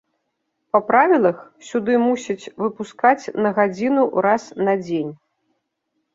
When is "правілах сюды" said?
0.87-1.93